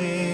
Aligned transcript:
see. 0.00 0.29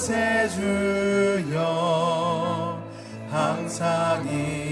그곳에 0.00 0.48
주여 0.48 1.58
항상 3.30 4.26
이 4.26 4.69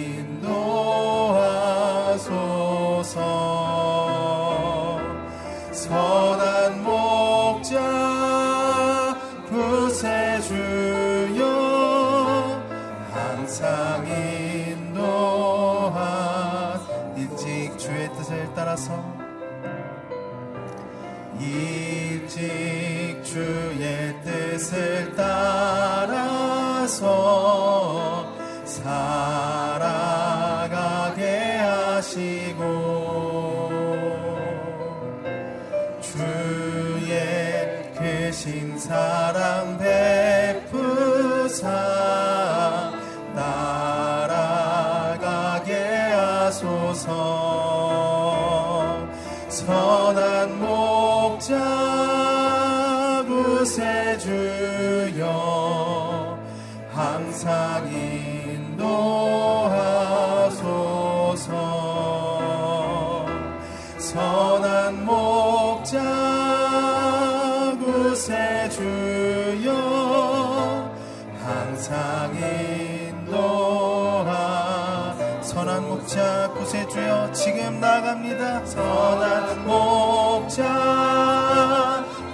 목자 76.19 76.51
구세주여 76.53 77.33
지금 77.33 77.81
나갑니다. 77.81 78.67
선한 78.67 79.65
목자 79.65 80.65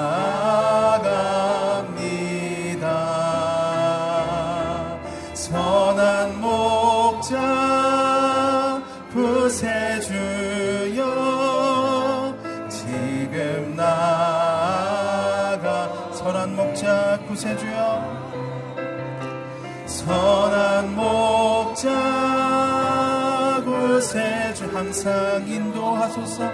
항상 24.83 25.47
인도하소서. 25.47 26.51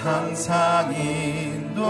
항상 0.00 0.94
인도하소서. 0.94 1.88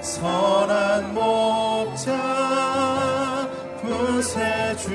선한 0.00 1.12
목자 1.12 2.10
구세주여. 3.82 4.94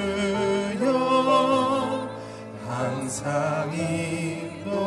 항상 2.68 3.71
인도하소서. 3.71 4.80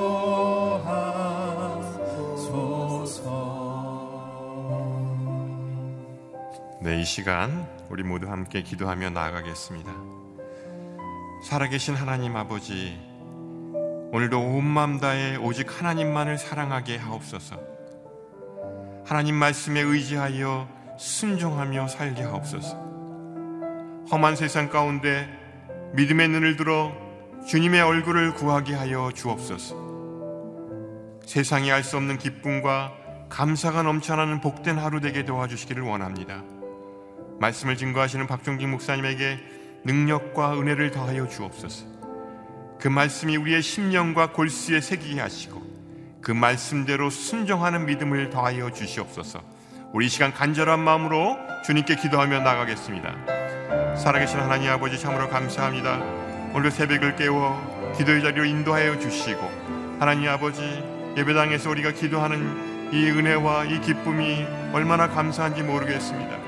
네, 6.80 7.00
이 7.00 7.04
시간 7.04 7.68
우리 7.88 8.02
모두 8.02 8.28
함께 8.28 8.62
기도하며 8.64 9.10
나아가겠습니다. 9.10 10.11
살아계신 11.42 11.96
하나님 11.96 12.36
아버지, 12.36 12.96
오늘도 14.12 14.38
온 14.40 14.64
마음 14.64 15.00
다해 15.00 15.36
오직 15.36 15.76
하나님만을 15.76 16.38
사랑하게 16.38 16.98
하옵소서. 16.98 17.60
하나님 19.04 19.34
말씀에 19.34 19.80
의지하여 19.80 20.68
순종하며 20.98 21.88
살게 21.88 22.22
하옵소서. 22.22 22.76
험한 24.12 24.36
세상 24.36 24.68
가운데 24.68 25.28
믿음의 25.94 26.28
눈을 26.28 26.56
들어 26.56 26.92
주님의 27.48 27.80
얼굴을 27.80 28.34
구하게 28.34 28.74
하여 28.74 29.10
주옵소서. 29.12 29.74
세상이 31.26 31.72
알 31.72 31.82
수 31.82 31.96
없는 31.96 32.18
기쁨과 32.18 32.92
감사가 33.28 33.82
넘쳐나는 33.82 34.40
복된 34.40 34.78
하루 34.78 35.00
되게 35.00 35.24
도와주시기를 35.24 35.82
원합니다. 35.82 36.44
말씀을 37.40 37.76
증거하시는 37.76 38.28
박종기 38.28 38.66
목사님에게 38.66 39.61
능력과 39.84 40.58
은혜를 40.58 40.90
더하여 40.90 41.28
주옵소서. 41.28 41.86
그 42.78 42.88
말씀이 42.88 43.36
우리의 43.36 43.62
심령과 43.62 44.32
골수에 44.32 44.80
새기게 44.80 45.20
하시고 45.20 45.62
그 46.20 46.32
말씀대로 46.32 47.10
순종하는 47.10 47.86
믿음을 47.86 48.30
더하여 48.30 48.70
주시옵소서. 48.70 49.42
우리 49.92 50.08
시간 50.08 50.32
간절한 50.32 50.80
마음으로 50.80 51.36
주님께 51.64 51.96
기도하며 51.96 52.40
나가겠습니다. 52.40 53.96
살아계신 53.96 54.38
하나님 54.40 54.70
아버지 54.70 54.98
참으로 54.98 55.28
감사합니다. 55.28 56.00
오늘 56.54 56.70
새벽을 56.70 57.16
깨워 57.16 57.92
기도의 57.96 58.22
자리로 58.22 58.44
인도하여 58.44 58.98
주시고 58.98 59.40
하나님 59.98 60.28
아버지 60.28 60.62
예배당에서 61.16 61.70
우리가 61.70 61.92
기도하는 61.92 62.90
이 62.92 63.10
은혜와 63.10 63.64
이 63.66 63.80
기쁨이 63.80 64.46
얼마나 64.72 65.08
감사한지 65.08 65.62
모르겠습니다. 65.62 66.41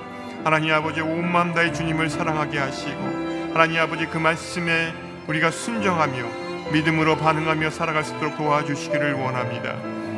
하나님 0.44 0.75
아버지 0.75 1.00
온 1.00 1.32
마음 1.32 1.55
다해 1.55 1.73
주님을 1.73 2.11
사랑하게 2.11 2.58
하시고 2.58 3.50
하나님 3.55 3.81
아버지 3.81 4.05
그 4.05 4.19
말씀에 4.19 4.93
우리가 5.26 5.50
순정하며 5.50 6.70
믿음으로 6.70 7.17
반응하며 7.17 7.70
살아갈 7.70 8.05
수 8.05 8.14
있도록 8.17 8.37
도와주시기를 8.37 9.14
원합니다. 9.14 9.75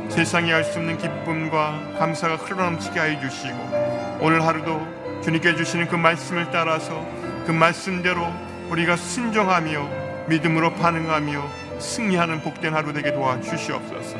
세상이 0.09 0.53
알수 0.53 0.81
없는 0.81 0.99
기쁨과 0.99 1.99
감사가 2.01 2.37
흘러넘치게 2.37 2.99
하여 2.99 3.21
주시고 3.21 4.19
오늘 4.21 4.45
하루도 4.45 5.21
주님께 5.23 5.55
주시는 5.55 5.87
그 5.87 5.95
말씀을 5.95 6.51
따라서 6.51 7.07
그 7.47 7.53
말씀대로 7.53 8.27
우리가 8.71 8.97
순종하며 8.97 10.27
믿음으로 10.27 10.73
반응하며 10.75 11.79
승리하는 11.79 12.43
복된 12.43 12.75
하루 12.75 12.93
되게 12.93 13.13
도와주시옵소서. 13.13 14.17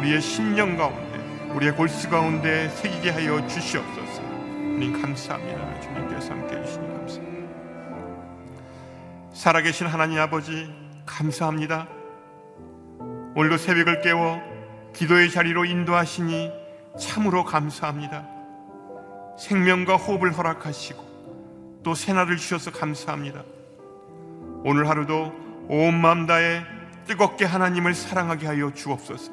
우리의 0.00 0.20
심령 0.20 0.76
가운데 0.76 1.20
우리의 1.54 1.72
골수 1.76 2.10
가운데 2.10 2.68
새기게 2.70 3.10
하여 3.10 3.46
주시옵소서. 3.46 4.03
주님 4.74 5.00
감사합니다. 5.00 5.80
주님께서 5.80 6.32
함께 6.32 6.56
해주시니 6.56 6.88
감사합니다. 6.88 7.54
살아계신 9.32 9.86
하나님 9.86 10.18
아버지 10.18 10.68
감사합니다. 11.06 11.86
오늘도 13.36 13.56
새벽을 13.56 14.02
깨워 14.02 14.42
기도의 14.92 15.30
자리로 15.30 15.64
인도하시니 15.64 16.50
참으로 16.98 17.44
감사합니다. 17.44 18.26
생명과 19.38 19.94
호흡을 19.94 20.36
허락하시고 20.36 21.80
또 21.84 21.94
새날을 21.94 22.36
주셔서 22.36 22.72
감사합니다. 22.72 23.44
오늘 24.64 24.88
하루도 24.88 25.32
온 25.68 26.00
마음 26.00 26.26
다해 26.26 26.64
뜨겁게 27.06 27.44
하나님을 27.44 27.94
사랑하게 27.94 28.48
하여 28.48 28.72
주옵소서. 28.74 29.30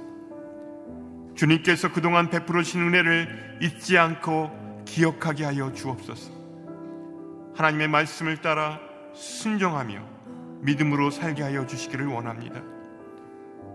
주님께서 1.33 1.91
그동안 1.91 2.29
베풀어 2.29 2.61
주신 2.61 2.81
은혜를 2.81 3.57
잊지 3.63 3.97
않고 3.97 4.61
기억하게 4.85 5.45
하여 5.45 5.71
주옵소서. 5.73 6.31
하나님의 7.55 7.87
말씀을 7.87 8.37
따라 8.37 8.79
순종하며 9.13 10.01
믿음으로 10.61 11.11
살게 11.11 11.43
하여 11.43 11.65
주시기를 11.65 12.07
원합니다. 12.07 12.61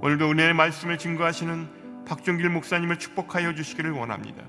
오늘도 0.01 0.31
은혜의 0.31 0.55
말씀을 0.55 0.99
증거하시는 0.99 2.05
박종길 2.07 2.49
목사님을 2.51 2.99
축복하여 2.99 3.55
주시기를 3.55 3.91
원합니다. 3.93 4.43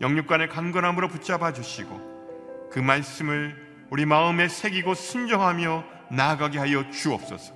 영육간의 0.00 0.48
강건함으로 0.48 1.08
붙잡아 1.08 1.52
주시고 1.52 2.68
그 2.70 2.78
말씀을 2.78 3.66
우리 3.90 4.04
마음에 4.04 4.48
새기고 4.48 4.94
순종하며 4.94 5.84
나아가게 6.10 6.58
하여 6.58 6.90
주옵소서. 6.90 7.54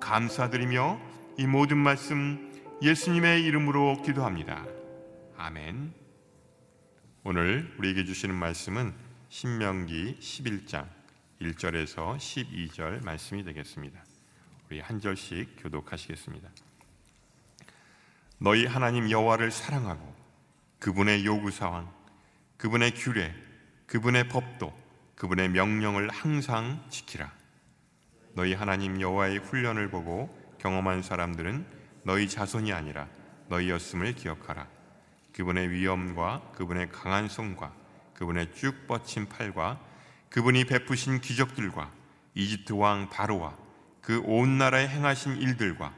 감사드리며 0.00 0.98
이 1.38 1.46
모든 1.46 1.78
말씀 1.78 2.52
예수님의 2.82 3.44
이름으로 3.44 4.02
기도합니다. 4.02 4.64
아멘. 5.36 6.05
오늘 7.28 7.74
우리에게 7.76 8.04
주시는 8.04 8.36
말씀은 8.36 8.94
신명기 9.30 10.18
11장 10.20 10.86
1절에서 11.40 12.16
12절 12.16 13.04
말씀이 13.04 13.42
되겠습니다. 13.42 14.00
우리 14.70 14.78
한 14.78 15.00
절씩 15.00 15.56
교독하시겠습니다. 15.58 16.48
너희 18.38 18.64
하나님 18.64 19.10
여호와를 19.10 19.50
사랑하고 19.50 20.14
그분의 20.78 21.26
요구 21.26 21.50
사항, 21.50 21.92
그분의 22.58 22.94
규례, 22.94 23.34
그분의 23.88 24.28
법도, 24.28 24.72
그분의 25.16 25.48
명령을 25.48 26.08
항상 26.10 26.86
지키라. 26.90 27.32
너희 28.34 28.54
하나님 28.54 29.00
여호와의 29.00 29.38
훈련을 29.38 29.90
보고 29.90 30.28
경험한 30.58 31.02
사람들은 31.02 31.66
너희 32.04 32.28
자손이 32.28 32.72
아니라 32.72 33.08
너희였음을 33.48 34.14
기억하라. 34.14 34.75
그분의 35.36 35.70
위엄과 35.70 36.52
그분의 36.54 36.88
강한 36.90 37.28
손과 37.28 37.72
그분의 38.14 38.54
쭉 38.54 38.86
뻗친 38.86 39.28
팔과 39.28 39.78
그분이 40.30 40.64
베푸신 40.64 41.20
기적들과 41.20 41.92
이집트 42.34 42.72
왕 42.72 43.10
바로와 43.10 43.56
그 44.00 44.22
온 44.24 44.56
나라에 44.56 44.86
행하신 44.86 45.36
일들과 45.36 45.92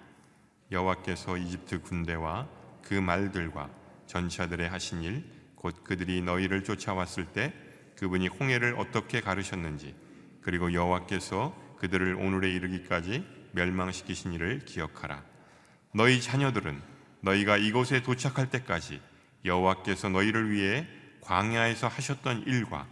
여호와께서 0.73 1.37
이집트 1.37 1.83
군대와 1.83 2.49
그 2.83 2.95
말들과 2.95 3.71
전차들의 4.07 4.67
하신 4.69 5.03
일, 5.03 5.25
곧 5.55 5.85
그들이 5.85 6.23
너희를 6.23 6.65
쫓아왔을 6.65 7.27
때 7.27 7.53
그분이 7.97 8.29
홍해를 8.29 8.77
어떻게 8.79 9.21
가르셨는지, 9.21 9.95
그리고 10.41 10.73
여호와께서 10.73 11.55
그들을 11.81 12.15
오늘에 12.15 12.51
이르기까지 12.51 13.27
멸망시키신 13.53 14.33
일을 14.33 14.61
기억하라. 14.65 15.23
너희 15.93 16.23
자녀들은 16.23 16.81
너희가 17.21 17.59
이곳에 17.59 18.03
도착할 18.03 18.49
때까지 18.49 19.03
여호와께서 19.45 20.09
너희를 20.09 20.51
위해 20.51 20.87
광야에서 21.21 21.89
하셨던 21.89 22.45
일과 22.47 22.87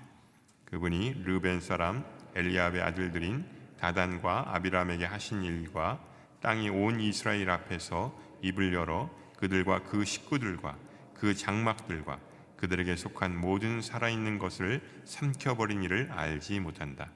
그분이 0.66 1.22
르벤 1.24 1.60
사람 1.60 2.04
엘리압의 2.34 2.82
아들들인 2.82 3.44
다단과 3.78 4.54
아비람에게 4.54 5.04
하신 5.04 5.42
일과 5.42 6.00
땅이 6.40 6.68
온 6.68 7.00
이스라엘 7.00 7.48
앞에서 7.50 8.16
입을 8.42 8.74
열어 8.74 9.10
그들과 9.38 9.82
그 9.84 10.04
식구들과 10.04 10.76
그 11.14 11.34
장막들과 11.34 12.18
그들에게 12.56 12.96
속한 12.96 13.38
모든 13.38 13.82
살아있는 13.82 14.38
것을 14.38 14.80
삼켜버린 15.04 15.82
일을 15.82 16.10
알지 16.12 16.60
못한다. 16.60 17.10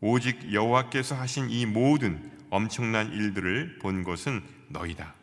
오직 0.00 0.52
여호와께서 0.52 1.14
하신 1.14 1.50
이 1.50 1.66
모든 1.66 2.30
엄청난 2.50 3.12
일들을 3.12 3.78
본 3.80 4.04
것은 4.04 4.42
너희다. 4.68 5.17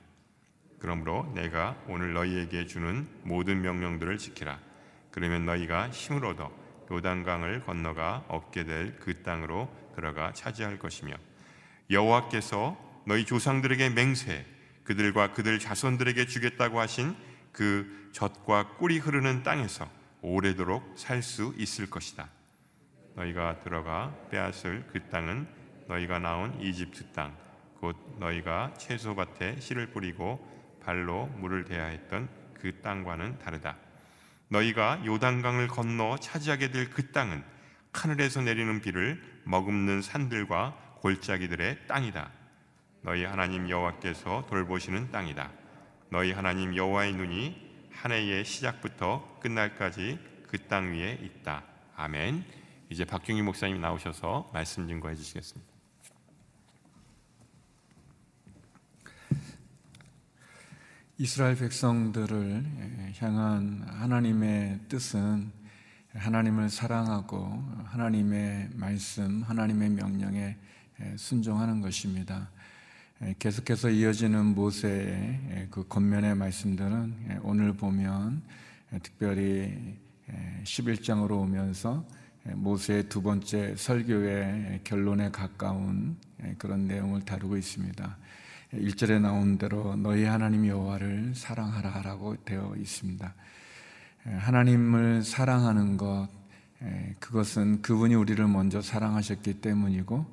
그러므로 0.79 1.31
내가 1.33 1.75
오늘 1.87 2.13
너희에게 2.13 2.65
주는 2.67 3.07
모든 3.23 3.61
명령들을 3.61 4.17
지키라. 4.17 4.59
그러면 5.11 5.45
너희가 5.45 5.89
힘을 5.89 6.25
얻어 6.25 6.51
요단강을 6.91 7.63
건너가 7.63 8.23
얻게 8.27 8.63
될 8.63 8.97
그 8.99 9.23
땅으로 9.23 9.69
들어가 9.95 10.33
차지할 10.33 10.77
것이며 10.77 11.15
여호와께서 11.89 12.77
너희 13.07 13.25
조상들에게 13.25 13.89
맹세 13.91 14.45
그들과 14.83 15.31
그들 15.31 15.57
자손들에게 15.59 16.25
주겠다고 16.25 16.79
하신 16.79 17.15
그 17.51 18.09
젖과 18.11 18.75
꿀이 18.77 18.99
흐르는 18.99 19.43
땅에서 19.43 19.89
오래도록 20.21 20.95
살 20.97 21.21
수 21.21 21.53
있을 21.57 21.89
것이다. 21.89 22.29
너희가 23.15 23.59
들어가 23.61 24.13
빼앗을 24.29 24.85
그 24.91 25.01
땅은 25.09 25.47
너희가 25.87 26.19
나온 26.19 26.59
이집트 26.59 27.11
땅, 27.13 27.35
곧 27.79 27.95
너희가 28.19 28.73
채소밭에 28.77 29.59
씨를 29.59 29.91
뿌리고 29.91 30.54
발로 30.85 31.27
물을 31.37 31.65
대야 31.65 31.85
했던 31.85 32.29
그 32.53 32.81
땅과는 32.81 33.39
다르다. 33.39 33.75
너희가 34.49 35.05
요단강을 35.05 35.67
건너 35.67 36.17
차지하게 36.17 36.71
될 36.71 36.89
그 36.89 37.11
땅은 37.11 37.43
하늘에서 37.93 38.41
내리는 38.41 38.81
비를 38.81 39.21
머금는 39.45 40.01
산들과 40.01 40.97
골짜기들의 41.01 41.87
땅이다. 41.87 42.29
너희 43.01 43.23
하나님 43.23 43.69
여호와께서 43.69 44.45
돌보시는 44.49 45.11
땅이다. 45.11 45.51
너희 46.09 46.31
하나님 46.31 46.75
여호와의 46.75 47.13
눈이 47.13 47.89
한 47.91 48.11
해의 48.11 48.43
시작부터 48.45 49.39
끝날까지 49.41 50.19
그 50.47 50.57
땅 50.67 50.91
위에 50.93 51.19
있다. 51.21 51.63
아멘. 51.95 52.43
이제 52.89 53.03
박경희 53.05 53.41
목사님 53.41 53.81
나오셔서 53.81 54.51
말씀 54.53 54.87
증거해 54.87 55.15
주시겠습니다. 55.15 55.74
이스라엘 61.17 61.55
백성들을 61.55 63.13
향한 63.19 63.85
하나님의 63.87 64.81
뜻은 64.89 65.49
하나님을 66.13 66.69
사랑하고 66.69 67.63
하나님의 67.85 68.71
말씀, 68.73 69.41
하나님의 69.43 69.91
명령에 69.91 70.57
순종하는 71.15 71.79
것입니다. 71.79 72.49
계속해서 73.39 73.91
이어지는 73.91 74.55
모세의 74.55 75.69
그 75.71 75.87
겉면의 75.87 76.35
말씀들은 76.35 77.39
오늘 77.43 77.71
보면 77.71 78.41
특별히 79.01 79.97
11장으로 80.65 81.39
오면서 81.43 82.05
모세의 82.43 83.07
두 83.07 83.21
번째 83.21 83.73
설교의 83.77 84.81
결론에 84.83 85.31
가까운 85.31 86.17
그런 86.57 86.87
내용을 86.87 87.21
다루고 87.23 87.55
있습니다. 87.55 88.17
1절에 88.73 89.21
나온 89.21 89.57
대로 89.57 89.95
너희 89.95 90.23
하나님 90.25 90.67
여호와를 90.67 91.33
사랑하라라고 91.35 92.37
되어 92.43 92.75
있습니다. 92.77 93.33
하나님을 94.25 95.23
사랑하는 95.23 95.97
것 95.97 96.27
그것은 97.19 97.81
그분이 97.81 98.15
우리를 98.15 98.45
먼저 98.47 98.81
사랑하셨기 98.81 99.61
때문이고 99.61 100.25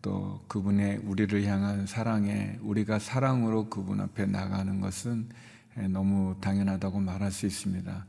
또 0.00 0.42
그분의 0.48 1.02
우리를 1.04 1.44
향한 1.44 1.86
사랑에 1.86 2.58
우리가 2.62 2.98
사랑으로 2.98 3.68
그분 3.68 4.00
앞에 4.00 4.26
나가는 4.26 4.80
것은 4.80 5.28
너무 5.90 6.36
당연하다고 6.40 7.00
말할 7.00 7.30
수 7.32 7.46
있습니다. 7.46 8.06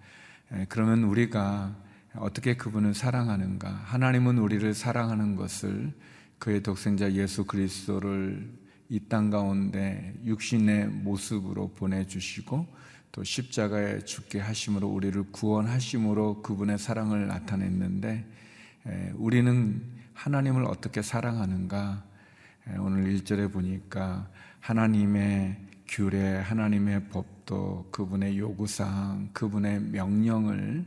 그러면 0.69 1.03
우리가 1.03 1.75
어떻게 2.13 2.55
그분을 2.55 2.93
사랑하는가? 2.93 3.69
하나님은 3.69 4.37
우리를 4.37 4.73
사랑하는 4.73 5.35
것을 5.35 5.91
그의 6.39 6.61
독생자 6.63 7.11
예수 7.11 7.45
그리스도를 7.45 8.64
이 8.89 8.99
땅 9.09 9.29
가운데 9.29 10.13
육신의 10.23 10.87
모습으로 10.87 11.69
보내주시고 11.69 12.67
또 13.11 13.23
십자가에 13.23 13.99
죽게 14.01 14.39
하심으로 14.39 14.87
우리를 14.87 15.31
구원하심으로 15.31 16.41
그분의 16.41 16.77
사랑을 16.77 17.27
나타냈는데 17.27 18.25
우리는 19.15 19.81
하나님을 20.13 20.65
어떻게 20.65 21.01
사랑하는가? 21.01 22.03
오늘 22.79 23.15
1절에 23.15 23.51
보니까 23.51 24.29
하나님의 24.59 25.57
규례, 25.87 26.37
하나님의 26.37 27.09
법도 27.09 27.89
그분의 27.91 28.37
요구사항, 28.37 29.29
그분의 29.33 29.81
명령을 29.81 30.85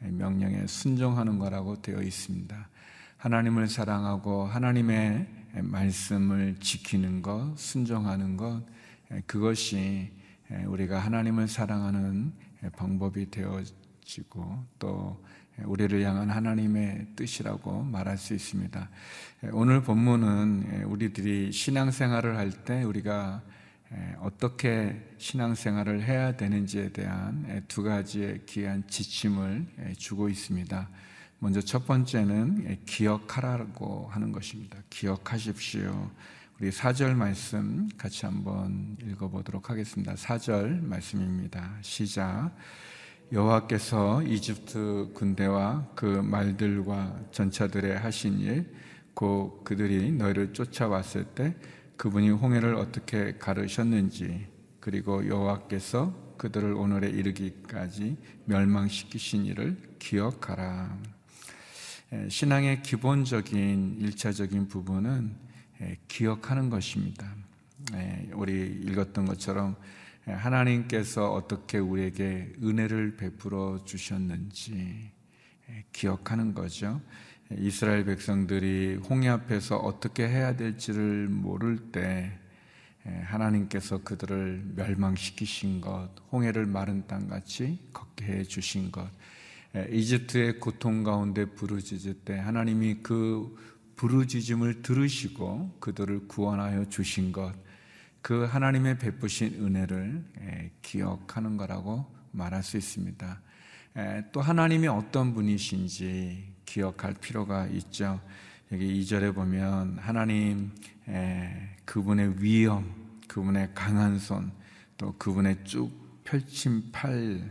명령에 0.00 0.66
순종하는 0.66 1.38
거라고 1.38 1.80
되어 1.80 2.02
있습니다. 2.02 2.68
하나님을 3.18 3.68
사랑하고 3.68 4.46
하나님의 4.46 5.37
말씀을 5.62 6.56
지키는 6.60 7.22
것, 7.22 7.58
순종하는 7.58 8.36
것, 8.36 8.64
그것이 9.26 10.12
우리가 10.66 10.98
하나님을 10.98 11.48
사랑하는 11.48 12.32
방법이 12.76 13.30
되어지고 13.30 14.64
또 14.78 15.24
우리를 15.64 16.00
향한 16.02 16.30
하나님의 16.30 17.08
뜻이라고 17.16 17.82
말할 17.82 18.16
수 18.16 18.34
있습니다. 18.34 18.88
오늘 19.52 19.82
본문은 19.82 20.84
우리들이 20.84 21.52
신앙생활을 21.52 22.36
할 22.36 22.52
때 22.64 22.82
우리가 22.84 23.42
어떻게 24.20 25.00
신앙생활을 25.18 26.04
해야 26.04 26.36
되는지에 26.36 26.90
대한 26.90 27.64
두 27.68 27.82
가지의 27.82 28.44
귀한 28.46 28.86
지침을 28.86 29.94
주고 29.96 30.28
있습니다. 30.28 30.88
먼저 31.40 31.60
첫 31.60 31.86
번째는 31.86 32.84
기억하라고 32.84 34.08
하는 34.10 34.32
것입니다. 34.32 34.78
기억하십시오. 34.90 36.10
우리 36.60 36.70
4절 36.70 37.14
말씀 37.14 37.88
같이 37.96 38.26
한번 38.26 38.96
읽어보도록 39.00 39.70
하겠습니다. 39.70 40.14
4절 40.14 40.82
말씀입니다. 40.82 41.76
시작. 41.80 42.50
여호와께서 43.30 44.24
이집트 44.24 45.12
군대와 45.14 45.92
그 45.94 46.06
말들과 46.06 47.20
전차들의 47.30 47.96
하신 47.98 48.40
일, 48.40 48.74
곧 49.14 49.62
그들이 49.62 50.10
너희를 50.10 50.52
쫓아왔을 50.52 51.24
때 51.24 51.54
그분이 51.96 52.30
홍해를 52.30 52.74
어떻게 52.74 53.38
가르셨는지 53.38 54.48
그리고 54.80 55.24
여호와께서 55.28 56.34
그들을 56.36 56.72
오늘에 56.72 57.10
이르기까지 57.10 58.16
멸망시키신 58.46 59.44
일을 59.46 59.76
기억하라. 60.00 61.17
신앙의 62.28 62.82
기본적인 62.82 63.98
일차적인 64.00 64.68
부분은 64.68 65.34
기억하는 66.08 66.70
것입니다. 66.70 67.34
우리 68.32 68.80
읽었던 68.86 69.26
것처럼 69.26 69.76
하나님께서 70.26 71.32
어떻게 71.32 71.78
우리에게 71.78 72.52
은혜를 72.62 73.16
베풀어 73.16 73.84
주셨는지 73.84 75.10
기억하는 75.92 76.54
거죠. 76.54 77.00
이스라엘 77.56 78.04
백성들이 78.04 78.96
홍해 79.08 79.28
앞에서 79.28 79.76
어떻게 79.76 80.28
해야 80.28 80.56
될지를 80.56 81.28
모를 81.28 81.92
때 81.92 82.38
하나님께서 83.24 84.02
그들을 84.02 84.72
멸망시키신 84.76 85.80
것, 85.80 86.10
홍해를 86.30 86.66
마른 86.66 87.06
땅같이 87.06 87.78
걷게 87.92 88.24
해 88.26 88.44
주신 88.44 88.92
것, 88.92 89.10
이집트의 89.90 90.60
고통 90.60 91.02
가운데 91.02 91.44
부르짖을 91.44 92.14
때 92.24 92.36
하나님이 92.38 92.98
그 93.02 93.56
부르짖음을 93.96 94.82
들으시고 94.82 95.78
그들을 95.80 96.28
구원하여 96.28 96.84
주신 96.88 97.32
것, 97.32 97.52
그 98.22 98.44
하나님의 98.44 98.98
베푸신 98.98 99.54
은혜를 99.64 100.24
기억하는 100.82 101.56
거라고 101.56 102.06
말할 102.32 102.62
수 102.62 102.76
있습니다. 102.76 103.40
또 104.32 104.40
하나님이 104.40 104.86
어떤 104.86 105.34
분이신지 105.34 106.52
기억할 106.64 107.14
필요가 107.14 107.66
있죠. 107.66 108.20
여기 108.70 109.00
2절에 109.00 109.34
보면 109.34 109.98
하나님 109.98 110.70
그분의 111.84 112.42
위엄, 112.42 112.94
그분의 113.26 113.70
강한 113.74 114.18
손, 114.18 114.52
또 114.96 115.14
그분의 115.16 115.64
쭉 115.64 115.90
펼친 116.22 116.92
팔, 116.92 117.50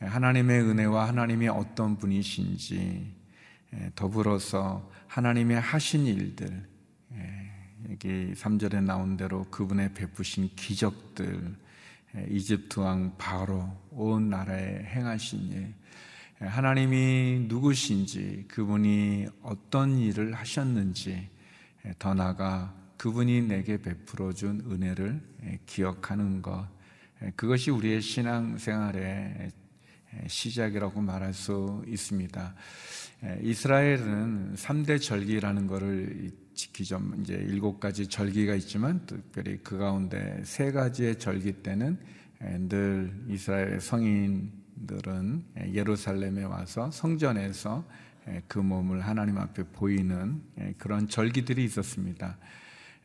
하나님의 0.00 0.62
은혜와 0.62 1.08
하나님이 1.08 1.48
어떤 1.48 1.96
분이신지 1.96 3.14
더불어서 3.94 4.90
하나님의 5.08 5.60
하신 5.60 6.06
일들, 6.06 6.68
여기 7.90 8.32
3절에 8.34 8.82
나온 8.82 9.16
대로 9.16 9.44
그분의 9.50 9.94
베푸신 9.94 10.50
기적들, 10.56 11.56
이집트 12.30 12.80
왕 12.80 13.16
바로 13.18 13.76
온 13.90 14.30
나라에 14.30 14.84
행하신 14.84 15.52
일, 15.52 15.74
하나님이 16.40 17.46
누구신지, 17.48 18.44
그분이 18.48 19.26
어떤 19.42 19.98
일을 19.98 20.34
하셨는지, 20.34 21.28
더 21.98 22.14
나아가 22.14 22.74
그분이 22.96 23.42
내게 23.42 23.80
베풀어 23.80 24.32
준 24.32 24.60
은혜를 24.70 25.20
기억하는 25.66 26.40
것, 26.42 26.68
그것이 27.36 27.70
우리의 27.70 28.00
신앙생활의 28.00 29.50
시작이라고 30.26 31.00
말할 31.00 31.34
수 31.34 31.84
있습니다. 31.86 32.54
이스라엘은 33.42 34.54
3대 34.54 35.00
절기라는 35.00 35.66
것을 35.66 36.30
지키죠. 36.54 37.02
이제 37.20 37.34
일곱 37.34 37.80
가지 37.80 38.06
절기가 38.06 38.54
있지만 38.56 39.04
특별히 39.06 39.58
그 39.62 39.76
가운데 39.78 40.40
세 40.44 40.72
가지의 40.72 41.18
절기 41.18 41.54
때는 41.54 41.98
늘 42.68 43.12
이스라엘 43.28 43.80
성인 43.80 44.52
들은 44.86 45.44
예루살렘에 45.72 46.44
와서 46.44 46.90
성전에서 46.90 47.84
그 48.46 48.60
몸을 48.60 49.00
하나님 49.00 49.38
앞에 49.38 49.64
보이는 49.64 50.40
그런 50.78 51.08
절기들이 51.08 51.64
있었습니다. 51.64 52.38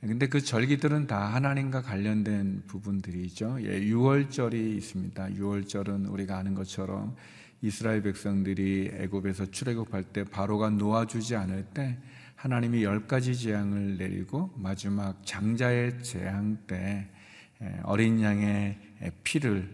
근데 0.06 0.28
그 0.28 0.42
절기들은 0.42 1.08
다 1.08 1.34
하나님과 1.34 1.82
관련된 1.82 2.64
부분들이죠. 2.68 3.60
예, 3.62 3.80
6월절이 3.80 4.54
있습니다. 4.76 5.30
6월절은 5.30 6.12
우리가 6.12 6.38
아는 6.38 6.56
것처럼 6.56 7.16
이스라엘 7.62 8.02
백성들이 8.02 8.92
애굽에서 8.96 9.46
출애굽할 9.52 10.04
때 10.04 10.26
바로가 10.26 10.72
놓아주지 10.72 11.38
않을 11.38 11.68
때 11.74 11.98
하나님이 12.36 12.84
열 12.84 13.08
가지 13.08 13.34
재앙을 13.34 13.96
내리고 13.96 14.52
마지막 14.58 15.26
장자의 15.26 16.04
재앙 16.04 16.58
때 16.68 17.08
어린 17.84 18.22
양의 18.22 18.78
피를 19.24 19.72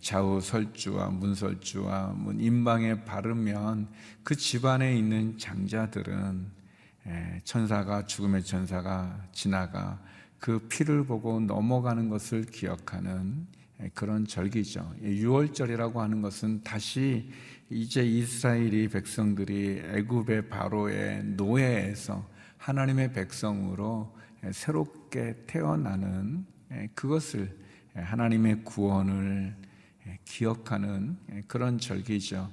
좌우 0.00 0.40
설주와 0.40 1.08
문설주와 1.08 2.14
문 2.16 2.38
임방에 2.38 3.04
바르면 3.04 3.88
그 4.22 4.36
집안에 4.36 4.96
있는 4.96 5.36
장자들은 5.36 6.53
천사가 7.44 8.06
죽음의 8.06 8.44
천사가 8.44 9.26
지나가 9.32 10.00
그 10.38 10.58
피를 10.68 11.04
보고 11.04 11.40
넘어가는 11.40 12.08
것을 12.08 12.44
기억하는 12.44 13.46
그런 13.92 14.26
절기죠. 14.26 14.94
6월절이라고 15.02 15.96
하는 15.96 16.22
것은 16.22 16.62
다시 16.62 17.30
이제 17.70 18.04
이스라엘이 18.04 18.88
백성들이 18.88 19.82
애굽의 19.94 20.48
바로의 20.48 21.24
노예에서 21.24 22.26
하나님의 22.58 23.12
백성으로 23.12 24.16
새롭게 24.52 25.44
태어나는 25.46 26.46
그것을 26.94 27.56
하나님의 27.94 28.64
구원을 28.64 29.54
기억하는 30.24 31.16
그런 31.46 31.78
절기죠. 31.78 32.50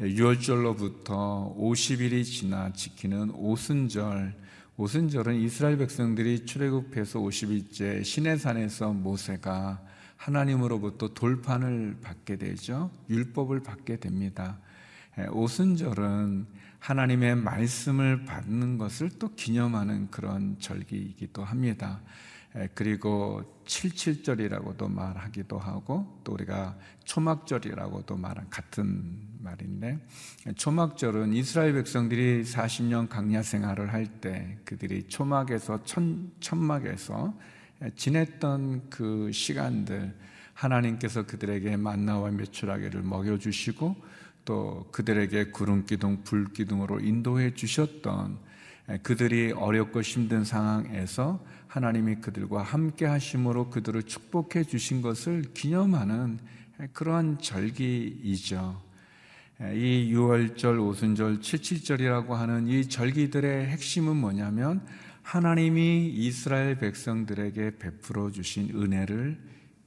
6월절로부터 0.00 1.56
50일이 1.56 2.24
지나 2.24 2.72
지키는 2.72 3.30
오순절, 3.30 4.34
오순절은 4.76 5.36
이스라엘 5.36 5.78
백성들이 5.78 6.46
출애굽해서 6.46 7.20
50일째 7.20 8.04
시내산에서 8.04 8.92
모세가 8.92 9.80
하나님으로부터 10.16 11.14
돌판을 11.14 11.98
받게 12.02 12.36
되죠. 12.36 12.90
율법을 13.08 13.62
받게 13.62 14.00
됩니다. 14.00 14.58
오순절은 15.30 16.46
하나님의 16.80 17.36
말씀을 17.36 18.24
받는 18.24 18.78
것을 18.78 19.10
또 19.20 19.32
기념하는 19.34 20.10
그런 20.10 20.56
절기이기도 20.58 21.44
합니다. 21.44 22.00
그리고 22.74 23.42
칠칠절이라고도 23.66 24.88
말하기도 24.88 25.58
하고 25.58 26.20
또 26.22 26.34
우리가 26.34 26.76
초막절이라고도 27.04 28.16
말한 28.16 28.48
같은 28.48 29.18
말인데 29.40 29.98
초막절은 30.54 31.32
이스라엘 31.32 31.72
백성들이 31.74 32.44
40년 32.44 33.08
강야 33.08 33.42
생활을 33.42 33.92
할 33.92 34.06
때 34.20 34.58
그들이 34.64 35.08
초막에서 35.08 35.82
천, 35.84 36.30
천막에서 36.40 37.34
지냈던 37.96 38.88
그 38.88 39.32
시간들 39.32 40.14
하나님께서 40.52 41.26
그들에게 41.26 41.76
만나와 41.76 42.30
메추라기를 42.30 43.02
먹여 43.02 43.36
주시고 43.36 43.96
또 44.44 44.88
그들에게 44.92 45.50
구름 45.50 45.84
기둥, 45.86 46.22
불 46.22 46.52
기둥으로 46.52 47.00
인도해 47.00 47.54
주셨던 47.54 48.38
그들이 49.02 49.52
어렵고 49.52 50.02
힘든 50.02 50.44
상황에서 50.44 51.44
하나님이 51.74 52.14
그들과 52.20 52.62
함께 52.62 53.04
하심으로 53.04 53.68
그들을 53.70 54.04
축복해 54.04 54.62
주신 54.62 55.02
것을 55.02 55.42
기념하는 55.54 56.38
그러한 56.92 57.40
절기이죠. 57.40 58.80
이 59.74 60.12
6월절, 60.14 60.80
오순절, 60.80 61.40
칠칠절이라고 61.40 62.36
하는 62.36 62.68
이 62.68 62.88
절기들의 62.88 63.66
핵심은 63.66 64.16
뭐냐면 64.16 64.86
하나님이 65.22 66.12
이스라엘 66.14 66.78
백성들에게 66.78 67.78
베풀어 67.78 68.30
주신 68.30 68.70
은혜를 68.70 69.42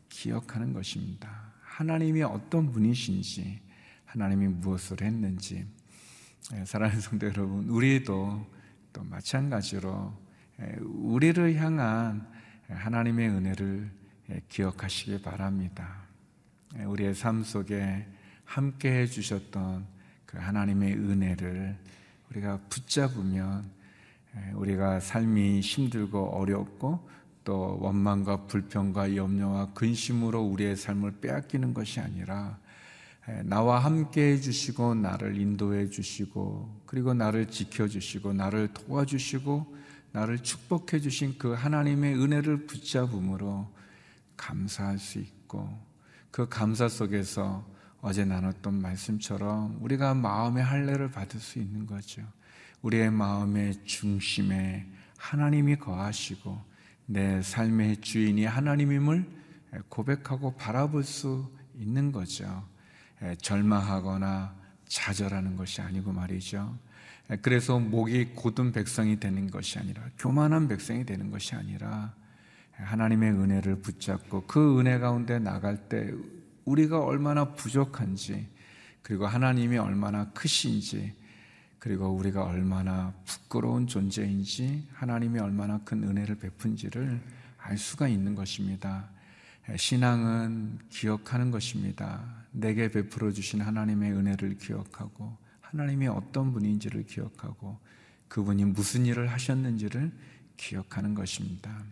기억하는 0.10 0.74
것입니다. 0.74 1.54
하나님이 1.62 2.22
어떤 2.24 2.70
분이신지, 2.70 3.62
하나님이 4.04 4.48
무엇을 4.48 5.04
했는지, 5.04 5.66
사랑하는 6.66 7.00
성도 7.00 7.28
여러분, 7.28 7.70
우리도 7.70 8.46
또 8.92 9.04
마찬가지로 9.06 10.27
우리를 10.82 11.56
향한 11.56 12.28
하나님의 12.70 13.30
은혜를 13.30 13.92
기억하시기 14.50 15.22
바랍니다. 15.22 16.04
우리의 16.86 17.14
삶 17.14 17.44
속에 17.44 18.08
함께 18.44 19.02
해주셨던 19.02 19.86
그 20.26 20.38
하나님의 20.38 20.94
은혜를 20.94 21.78
우리가 22.32 22.60
붙잡으면 22.70 23.70
우리가 24.54 25.00
삶이 25.00 25.62
힘들고 25.62 26.38
어렵고 26.38 27.08
또 27.44 27.78
원망과 27.80 28.48
불평과 28.48 29.16
염려와 29.16 29.74
근심으로 29.74 30.42
우리의 30.42 30.76
삶을 30.76 31.22
빼앗기는 31.22 31.74
것이 31.74 32.00
아니라 32.00 32.60
나와 33.44 33.80
함께 33.80 34.34
해주시고 34.34 34.96
나를 34.96 35.38
인도해 35.38 35.90
주시고 35.90 36.82
그리고 36.86 37.14
나를 37.14 37.50
지켜주시고 37.50 38.34
나를 38.34 38.70
도와주시고 38.74 39.78
나를 40.18 40.40
축복해 40.40 41.00
주신 41.00 41.38
그 41.38 41.54
하나님의 41.54 42.16
은혜를 42.16 42.66
붙잡음으로 42.66 43.72
감사할 44.36 44.98
수 44.98 45.20
있고 45.20 45.70
그 46.32 46.50
감사 46.50 46.90
속에서 46.90 47.64
어제 48.02 48.26
나눴던 48.26 48.82
말씀처럼 48.82 49.78
우리가 49.80 50.16
마음의 50.16 50.64
할례를 50.64 51.12
받을 51.12 51.40
수 51.40 51.60
있는 51.60 51.86
거죠. 51.86 52.24
우리의 52.82 53.12
마음의 53.12 53.86
중심에 53.86 54.88
하나님이 55.20 55.76
거하시고 55.76 56.64
내 57.06 57.44
삶의 57.44 58.02
주인이 58.02 58.44
하나님임을 58.44 59.24
고백하고 59.90 60.56
바라볼 60.56 61.04
수 61.04 61.48
있는 61.76 62.12
거죠. 62.12 62.68
절망하거나 63.40 64.56
좌절하는 64.88 65.56
것이 65.58 65.82
아니고 65.82 66.12
말이죠. 66.12 66.76
그래서 67.42 67.80
목이 67.80 68.34
곧은 68.36 68.72
백성이 68.72 69.20
되는 69.20 69.52
것이 69.52 69.80
아니라 69.80 70.02
교만한 70.18 70.68
백성이 70.68 71.06
되는 71.06 71.30
것이 71.30 71.56
아니라 71.56 72.14
하나님의 72.74 73.32
은혜를 73.32 73.82
붙잡고 73.82 74.44
그 74.48 74.80
은혜 74.80 74.98
가운데 75.00 75.40
나갈 75.40 75.90
때 75.90 76.14
우리가 76.64 77.00
얼마나 77.00 77.54
부족한지 77.54 78.48
그리고 79.02 79.26
하나님이 79.26 79.78
얼마나 79.78 80.30
크신지 80.32 81.14
그리고 81.80 82.08
우리가 82.10 82.44
얼마나 82.44 83.14
부끄러운 83.26 83.88
존재인지 83.88 84.88
하나님이 84.94 85.40
얼마나 85.40 85.80
큰 85.84 86.04
은혜를 86.04 86.36
베푼지를 86.36 87.22
알 87.58 87.78
수가 87.78 88.08
있는 88.08 88.36
것입니다. 88.36 89.10
신앙은 89.76 90.80
기억하는 90.90 91.52
것입니다. 91.52 92.24
내게 92.52 92.90
베풀어 92.90 93.32
주신 93.32 93.62
하나님의 93.62 94.14
은혜를 94.14 94.58
기억하고 94.58 95.38
하나님이 95.72 96.08
어떤 96.08 96.54
분인지를 96.54 97.06
기억하고 97.06 97.78
그분이 98.28 98.66
무슨 98.66 99.06
일을 99.06 99.32
하셨는지를 99.32 100.12
기억하는 100.56 101.14
것입니다. 101.14 101.84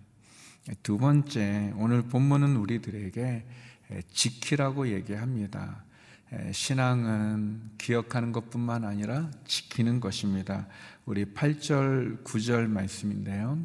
두 0.82 0.98
번째, 0.98 1.74
오늘 1.78 2.02
본문은 2.04 2.56
우리들에게 2.56 3.46
지키라고 4.12 4.88
얘기합니다. 4.90 5.84
신앙은 6.52 7.72
기억하는 7.78 8.32
것뿐만 8.32 8.84
아니라 8.84 9.30
지키는 9.46 10.00
것입니다. 10.00 10.68
우리 11.06 11.26
8절, 11.26 12.24
9절 12.24 12.68
말씀인데요. 12.68 13.60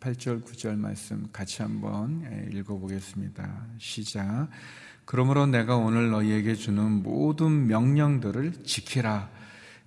8절, 0.00 0.44
9절 0.44 0.76
말씀 0.76 1.28
같이 1.32 1.62
한번 1.62 2.48
읽어보겠습니다. 2.52 3.66
시작. 3.78 4.48
그러므로 5.04 5.46
내가 5.46 5.76
오늘 5.76 6.10
너희에게 6.10 6.54
주는 6.54 7.02
모든 7.02 7.66
명령들을 7.66 8.64
지키라. 8.64 9.30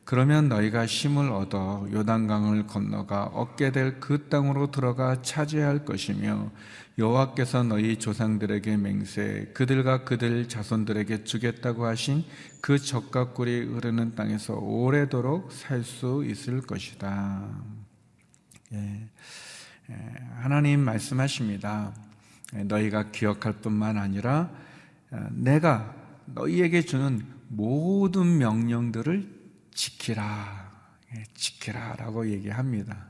그러면 0.09 0.49
너희가 0.49 0.87
힘을 0.87 1.31
얻어 1.31 1.85
요단강을 1.91 2.65
건너가 2.65 3.25
얻게 3.25 3.71
될 3.71 3.99
그 3.99 4.27
땅으로 4.27 4.71
들어가 4.71 5.21
차지할 5.21 5.85
것이며 5.85 6.49
여호와께서 6.97 7.61
너희 7.61 7.99
조상들에게 7.99 8.75
맹세 8.77 9.51
그들과 9.53 10.05
그들 10.05 10.49
자손들에게 10.49 11.25
주겠다고 11.25 11.85
하신 11.85 12.23
그 12.59 12.79
적과 12.79 13.33
꿀이 13.33 13.65
흐르는 13.65 14.15
땅에서 14.15 14.55
오래도록 14.55 15.51
살 15.51 15.83
수 15.83 16.25
있을 16.25 16.61
것이다. 16.61 17.47
예. 18.73 19.09
예. 19.91 19.95
하나님 20.41 20.79
말씀하십니다. 20.79 21.93
예. 22.55 22.63
너희가 22.63 23.11
기억할 23.11 23.53
뿐만 23.61 23.99
아니라 23.99 24.49
어, 25.11 25.27
내가 25.33 25.93
너희에게 26.25 26.81
주는 26.81 27.23
모든 27.47 28.39
명령들을 28.39 29.38
지키라, 29.79 30.71
예, 31.15 31.23
지키라 31.33 31.95
라고 31.95 32.29
얘기합니다. 32.29 33.07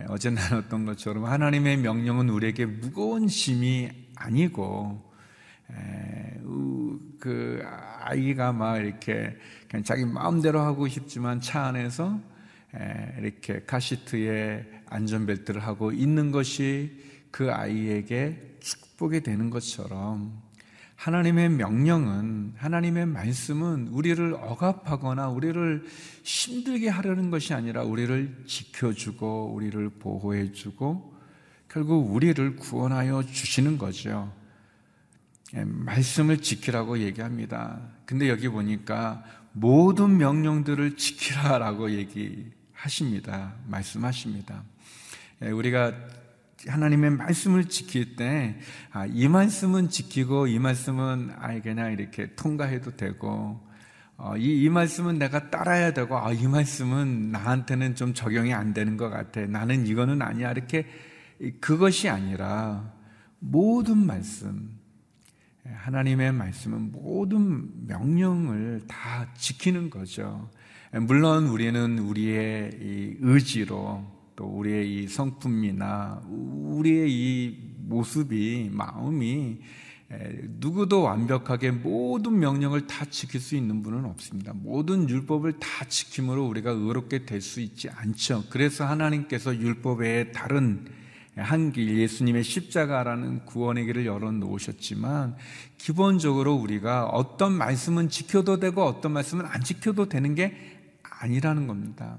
예, 0.00 0.06
어제 0.08 0.28
나눴던 0.28 0.86
것처럼 0.86 1.24
하나님의 1.26 1.76
명령은 1.76 2.30
우리에게 2.30 2.66
무거운 2.66 3.28
짐이 3.28 3.90
아니고 4.16 5.14
예, 5.72 6.40
그 7.20 7.62
아이가 8.00 8.52
막 8.52 8.78
이렇게 8.78 9.36
그냥 9.70 9.84
자기 9.84 10.04
마음대로 10.04 10.60
하고 10.62 10.88
싶지만 10.88 11.40
차 11.40 11.66
안에서 11.66 12.20
이렇게 13.20 13.62
카시트에 13.64 14.82
안전벨트를 14.86 15.62
하고 15.62 15.92
있는 15.92 16.32
것이 16.32 17.00
그 17.30 17.52
아이에게 17.52 18.56
축복이 18.58 19.20
되는 19.20 19.48
것처럼 19.48 20.42
하나님의 20.96 21.50
명령은, 21.50 22.54
하나님의 22.56 23.06
말씀은 23.06 23.88
우리를 23.88 24.34
억압하거나 24.34 25.28
우리를 25.28 25.84
힘들게 26.22 26.88
하려는 26.88 27.30
것이 27.30 27.52
아니라 27.52 27.82
우리를 27.82 28.44
지켜주고 28.46 29.52
우리를 29.54 29.90
보호해주고 29.98 31.14
결국 31.68 32.14
우리를 32.14 32.56
구원하여 32.56 33.22
주시는 33.24 33.78
거죠. 33.78 34.32
예, 35.54 35.64
말씀을 35.64 36.38
지키라고 36.38 36.98
얘기합니다. 36.98 37.80
근데 38.06 38.28
여기 38.28 38.48
보니까 38.48 39.24
모든 39.52 40.16
명령들을 40.16 40.96
지키라라고 40.96 41.90
얘기하십니다. 41.92 43.54
말씀하십니다. 43.66 44.62
예, 45.42 45.50
우리가 45.50 45.92
하나님의 46.66 47.10
말씀을 47.10 47.66
지킬 47.66 48.16
때, 48.16 48.58
아, 48.90 49.06
이 49.06 49.28
말씀은 49.28 49.88
지키고 49.90 50.46
이 50.46 50.58
말씀은 50.58 51.32
아예 51.38 51.60
그냥 51.60 51.92
이렇게 51.92 52.34
통과해도 52.34 52.96
되고, 52.96 53.60
어, 54.16 54.36
이, 54.36 54.62
이 54.62 54.68
말씀은 54.68 55.18
내가 55.18 55.50
따라야 55.50 55.92
되고, 55.92 56.18
아, 56.18 56.32
이 56.32 56.46
말씀은 56.46 57.30
나한테는 57.32 57.94
좀 57.96 58.14
적용이 58.14 58.54
안 58.54 58.72
되는 58.72 58.96
것 58.96 59.10
같아. 59.10 59.44
나는 59.46 59.86
이거는 59.86 60.22
아니야. 60.22 60.52
이렇게 60.52 60.86
그것이 61.60 62.08
아니라 62.08 62.92
모든 63.40 63.98
말씀, 63.98 64.78
하나님의 65.64 66.32
말씀은 66.32 66.92
모든 66.92 67.86
명령을 67.86 68.82
다 68.86 69.28
지키는 69.34 69.90
거죠. 69.90 70.50
물론 70.92 71.48
우리는 71.48 71.98
우리의 71.98 73.16
의지로 73.20 74.13
또 74.36 74.46
우리의 74.46 75.04
이 75.04 75.08
성품이나 75.08 76.22
우리의 76.28 77.10
이 77.10 77.58
모습이 77.78 78.70
마음이 78.72 79.58
누구도 80.60 81.02
완벽하게 81.02 81.70
모든 81.72 82.38
명령을 82.38 82.86
다 82.86 83.04
지킬 83.04 83.40
수 83.40 83.56
있는 83.56 83.82
분은 83.82 84.04
없습니다. 84.04 84.52
모든 84.54 85.08
율법을 85.08 85.54
다 85.58 85.84
지킴으로 85.86 86.46
우리가 86.46 86.70
의롭게 86.70 87.24
될 87.24 87.40
수 87.40 87.60
있지 87.60 87.88
않죠. 87.88 88.44
그래서 88.50 88.84
하나님께서 88.84 89.56
율법 89.56 90.00
외에 90.00 90.30
다른 90.30 90.86
한 91.36 91.72
길, 91.72 91.98
예수님의 91.98 92.44
십자가라는 92.44 93.44
구원의 93.44 93.86
길을 93.86 94.06
열어 94.06 94.30
놓으셨지만, 94.30 95.34
기본적으로 95.78 96.54
우리가 96.54 97.06
어떤 97.06 97.52
말씀은 97.54 98.08
지켜도 98.08 98.60
되고 98.60 98.84
어떤 98.84 99.12
말씀은 99.12 99.44
안 99.44 99.60
지켜도 99.60 100.08
되는 100.08 100.36
게 100.36 100.54
아니라는 101.02 101.66
겁니다. 101.66 102.18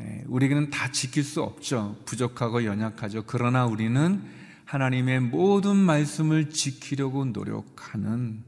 예, 0.00 0.24
우리는 0.26 0.70
다 0.70 0.90
지킬 0.92 1.24
수 1.24 1.42
없죠. 1.42 1.96
부족하고 2.04 2.64
연약하죠. 2.64 3.24
그러나 3.26 3.66
우리는 3.66 4.22
하나님의 4.64 5.20
모든 5.20 5.76
말씀을 5.76 6.50
지키려고 6.50 7.24
노력하는 7.24 8.44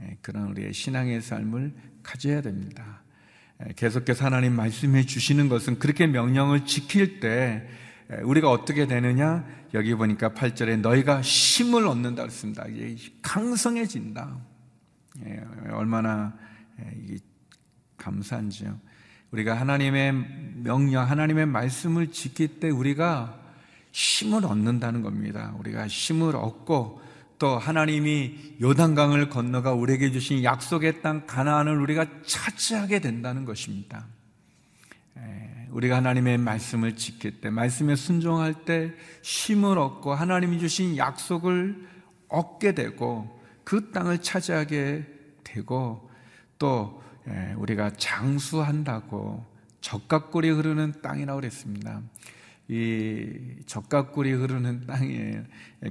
예, 0.00 0.18
그런 0.20 0.48
우리의 0.48 0.74
신앙의 0.74 1.22
삶을 1.22 1.72
가져야 2.02 2.42
됩니다. 2.42 3.02
예, 3.66 3.72
계속해서 3.74 4.26
하나님 4.26 4.54
말씀해 4.54 5.04
주시는 5.06 5.48
것은 5.48 5.78
그렇게 5.78 6.06
명령을 6.06 6.66
지킬 6.66 7.20
때 7.20 7.66
우리가 8.24 8.50
어떻게 8.50 8.86
되느냐? 8.88 9.46
여기 9.72 9.94
보니까 9.94 10.30
8절에 10.30 10.80
너희가 10.80 11.20
힘을 11.20 11.86
얻는다 11.86 12.22
그랬습니다. 12.22 12.64
강성해진다. 13.22 14.36
얼마나 15.70 16.36
감사한지요. 17.96 18.80
우리가 19.32 19.54
하나님의 19.54 20.12
명령, 20.62 21.08
하나님의 21.08 21.46
말씀을 21.46 22.10
지킬 22.10 22.60
때 22.60 22.68
우리가 22.68 23.38
힘을 23.92 24.44
얻는다는 24.44 25.02
겁니다. 25.02 25.54
우리가 25.58 25.86
힘을 25.86 26.36
얻고 26.36 27.00
또 27.38 27.58
하나님이 27.58 28.56
요단강을 28.60 29.30
건너가 29.30 29.72
우리에게 29.72 30.10
주신 30.12 30.44
약속의 30.44 31.00
땅 31.02 31.26
가나안을 31.26 31.80
우리가 31.80 32.06
차지하게 32.26 33.00
된다는 33.00 33.44
것입니다. 33.44 34.06
우리가 35.70 35.96
하나님의 35.96 36.38
말씀을 36.38 36.96
지킬 36.96 37.40
때, 37.40 37.48
말씀에 37.48 37.94
순종할 37.94 38.64
때 38.64 38.92
힘을 39.22 39.78
얻고 39.78 40.12
하나님이 40.14 40.58
주신 40.58 40.96
약속을 40.96 41.86
얻게 42.28 42.74
되고 42.74 43.40
그 43.64 43.90
땅을 43.92 44.18
차지하게 44.20 45.06
되고 45.44 46.10
또 46.58 47.02
우리가 47.56 47.90
장수한다고 47.90 49.44
적각골이 49.80 50.50
흐르는 50.50 50.94
땅이라고 51.02 51.40
그랬습니다. 51.40 52.02
이 52.68 53.26
적각골이 53.66 54.30
흐르는 54.32 54.86
땅에 54.86 55.42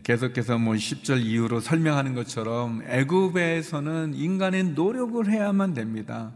계속해서 0.04 0.58
뭐 0.58 0.76
10절 0.76 1.26
이후로 1.26 1.60
설명하는 1.60 2.16
것처럼 2.16 2.82
애굽에서는 2.88 4.14
인간의 4.14 4.64
노력을 4.76 5.28
해야만 5.30 5.74
됩니다. 5.74 6.34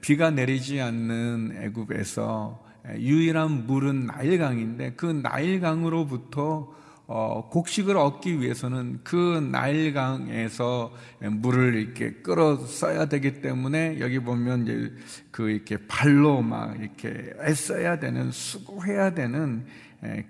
비가 0.00 0.30
내리지 0.30 0.80
않는 0.80 1.56
애굽에서 1.56 2.64
유일한 2.96 3.66
물은 3.66 4.06
나일강인데 4.06 4.94
그 4.94 5.06
나일강으로부터 5.06 6.74
어, 7.06 7.48
곡식을 7.50 7.96
얻기 7.96 8.40
위해서는 8.40 9.00
그 9.04 9.38
나일강에서 9.52 10.94
물을 11.32 11.74
이렇게 11.74 12.12
끌어 12.14 12.56
써야 12.56 13.04
되기 13.06 13.42
때문에 13.42 14.00
여기 14.00 14.18
보면 14.18 14.62
이제 14.62 14.92
그 15.30 15.50
이렇게 15.50 15.76
발로 15.86 16.40
막 16.40 16.80
이렇게 16.80 17.34
애써야 17.42 17.98
되는 17.98 18.30
수고해야 18.30 19.12
되는 19.14 19.66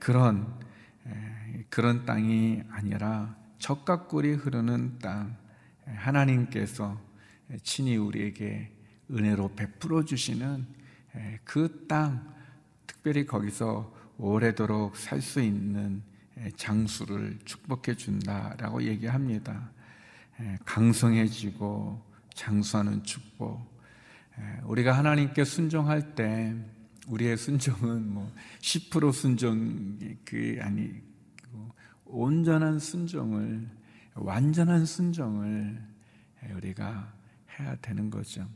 그런 0.00 0.46
그런 1.70 2.04
땅이 2.04 2.62
아니라 2.70 3.36
적각꿀이 3.58 4.32
흐르는 4.34 4.98
땅. 5.00 5.36
하나님께서 5.86 6.98
친히 7.62 7.96
우리에게 7.96 8.70
은혜로 9.10 9.52
베풀어 9.54 10.04
주시는 10.04 10.66
그 11.44 11.86
땅 11.86 12.32
특별히 12.86 13.26
거기서 13.26 13.92
오래도록 14.18 14.96
살 14.96 15.20
수 15.20 15.40
있는 15.42 16.02
장수를 16.56 17.38
축복해 17.44 17.94
준다라고 17.96 18.82
얘기합니다. 18.82 19.70
강성해지고 20.64 22.02
장수하는 22.34 23.04
축복. 23.04 23.74
우리가 24.64 24.92
하나님께 24.92 25.44
순종할 25.44 26.14
때 26.14 26.54
우리의 27.06 27.36
순종은 27.36 28.12
뭐 28.12 28.32
10% 28.60 29.12
순종 29.12 29.98
그 30.24 30.58
아니 30.60 30.90
온전한 32.04 32.78
순종을 32.78 33.68
완전한 34.14 34.86
순종을 34.86 35.80
우리가 36.56 37.12
해야 37.58 37.76
되는 37.76 38.10
거죠. 38.10 38.48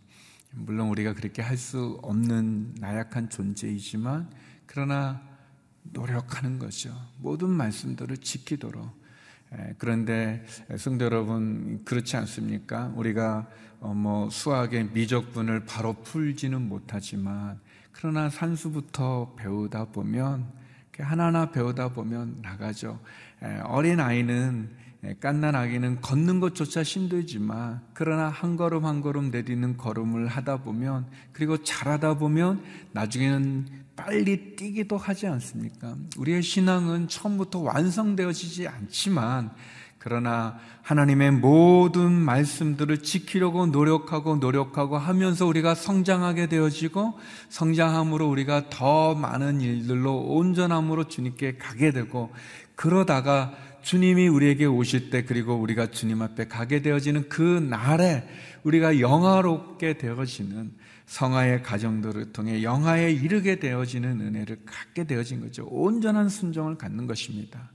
물론 0.52 0.88
우리가 0.88 1.14
그렇게 1.14 1.42
할 1.42 1.56
수 1.56 1.98
없는 2.02 2.74
나약한 2.78 3.28
존재이지만 3.28 4.30
그러나 4.66 5.22
노력하는 5.92 6.58
거죠. 6.58 6.94
모든 7.18 7.50
말씀들을 7.50 8.18
지키도록. 8.18 8.98
그런데 9.78 10.44
성도 10.76 11.06
여러분 11.06 11.82
그렇지 11.84 12.16
않습니까? 12.16 12.92
우리가 12.94 13.48
어, 13.80 13.94
뭐 13.94 14.28
수학의 14.28 14.90
미적분을 14.92 15.64
바로 15.64 15.94
풀지는 15.94 16.68
못하지만 16.68 17.60
그러나 17.92 18.28
산수부터 18.28 19.34
배우다 19.36 19.86
보면 19.86 20.52
하나하나 20.98 21.50
배우다 21.50 21.90
보면 21.90 22.38
나가죠. 22.42 23.00
어린 23.64 24.00
아이는 24.00 24.68
깐난 25.20 25.54
아기는 25.54 26.00
걷는 26.00 26.40
것조차 26.40 26.82
힘들지만 26.82 27.80
그러나 27.94 28.28
한 28.28 28.56
걸음 28.56 28.84
한 28.84 29.00
걸음 29.00 29.30
내딛는 29.30 29.76
걸음을 29.76 30.26
하다 30.26 30.58
보면 30.58 31.06
그리고 31.32 31.62
잘하다 31.62 32.18
보면 32.18 32.62
나중에는 32.92 33.66
빨리 33.94 34.56
뛰기도 34.56 34.96
하지 34.96 35.26
않습니까? 35.26 35.96
우리의 36.16 36.42
신앙은 36.42 37.08
처음부터 37.08 37.60
완성되어지지 37.60 38.66
않지만 38.66 39.50
그러나 39.98 40.58
하나님의 40.82 41.32
모든 41.32 42.12
말씀들을 42.12 43.02
지키려고 43.02 43.66
노력하고 43.66 44.36
노력하고 44.36 44.96
하면서 44.96 45.46
우리가 45.46 45.74
성장하게 45.74 46.46
되어지고 46.46 47.18
성장함으로 47.48 48.28
우리가 48.28 48.70
더 48.70 49.14
많은 49.14 49.60
일들로 49.60 50.16
온전함으로 50.16 51.08
주님께 51.08 51.58
가게 51.58 51.90
되고 51.90 52.32
그러다가 52.76 53.52
주님이 53.82 54.28
우리에게 54.28 54.66
오실 54.66 55.10
때 55.10 55.24
그리고 55.24 55.54
우리가 55.54 55.90
주님 55.90 56.22
앞에 56.22 56.48
가게 56.48 56.82
되어지는 56.82 57.28
그 57.28 57.42
날에 57.42 58.28
우리가 58.64 59.00
영화롭게 59.00 59.98
되어지는 59.98 60.72
성화의 61.06 61.62
가정들을 61.62 62.32
통해 62.32 62.62
영화에 62.62 63.10
이르게 63.10 63.58
되어지는 63.58 64.20
은혜를 64.20 64.58
갖게 64.66 65.04
되어진 65.04 65.40
거죠. 65.40 65.66
온전한 65.70 66.28
순종을 66.28 66.76
갖는 66.76 67.06
것입니다. 67.06 67.70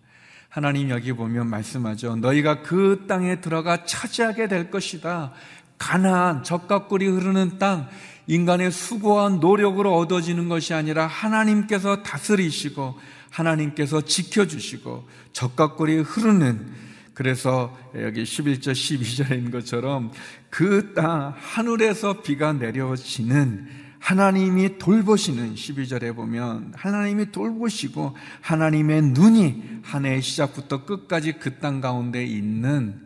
하나님 0.49 0.91
여기 0.91 1.13
보면 1.13 1.47
말씀하죠. 1.47 2.15
너희가 2.17 2.61
그 2.61 3.05
땅에 3.07 3.41
들어가 3.41 3.85
차지하게 3.85 4.47
될 4.47 4.69
것이다. 4.69 5.33
가나안, 5.79 6.43
적각꿀이 6.43 7.07
흐르는 7.07 7.57
땅, 7.57 7.89
인간의 8.27 8.71
수고와 8.71 9.29
노력으로 9.29 9.97
얻어지는 9.97 10.49
것이 10.49 10.75
아니라 10.75 11.07
하나님께서 11.07 12.03
다스리시고 12.03 12.97
하나님께서 13.33 14.01
지켜주시고 14.01 15.07
적각꿀이 15.33 15.97
흐르는 15.97 16.71
그래서 17.13 17.77
여기 17.95 18.23
11절 18.23 18.71
12절인 18.71 19.51
것처럼 19.51 20.11
그 20.49 20.93
땅 20.95 21.33
하늘에서 21.35 22.21
비가 22.21 22.53
내려지는 22.53 23.67
하나님이 23.99 24.77
돌보시는 24.77 25.55
12절에 25.55 26.15
보면 26.15 26.73
하나님이 26.75 27.31
돌보시고 27.31 28.15
하나님의 28.41 29.01
눈이 29.01 29.79
한 29.83 30.05
해의 30.05 30.21
시작부터 30.21 30.85
끝까지 30.85 31.33
그 31.33 31.59
땅 31.59 31.81
가운데 31.81 32.23
있는 32.23 32.99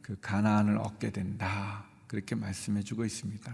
그 0.00 0.16
가나안을 0.20 0.78
얻게 0.78 1.10
된다. 1.10 1.84
그렇게 2.06 2.34
말씀해 2.34 2.82
주고 2.82 3.04
있습니다. 3.04 3.52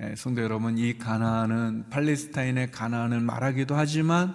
예, 0.00 0.14
성도 0.16 0.40
여러분, 0.42 0.78
이 0.78 0.96
가나안은 0.96 1.90
팔레스타인의 1.90 2.70
가나안을 2.70 3.20
말하기도 3.20 3.74
하지만 3.74 4.34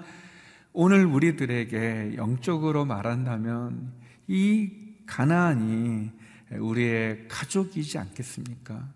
오늘 0.73 1.05
우리들에게 1.05 2.13
영적으로 2.15 2.85
말한다면 2.85 3.93
이 4.27 4.69
가나안이 5.05 6.11
우리의 6.51 7.27
가족이지 7.27 7.97
않겠습니까? 7.97 8.87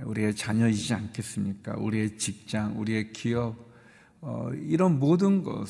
우리의 0.00 0.34
자녀이지 0.34 0.94
않겠습니까? 0.94 1.74
우리의 1.78 2.18
직장, 2.18 2.78
우리의 2.78 3.12
기업, 3.12 3.56
어, 4.20 4.50
이런 4.52 4.98
모든 4.98 5.42
것, 5.42 5.68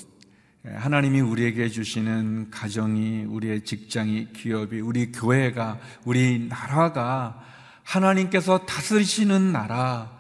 하나님이 0.65 1.21
우리에게 1.21 1.69
주시는 1.69 2.51
가정이, 2.51 3.25
우리의 3.25 3.65
직장이, 3.65 4.33
기업이, 4.33 4.81
우리 4.81 5.13
교회가, 5.13 5.79
우리 6.05 6.49
나라가 6.49 7.41
하나님께서 7.85 8.67
다스리시는 8.67 9.53
나라, 9.53 10.16